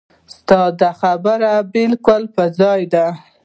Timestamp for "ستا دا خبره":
0.35-1.51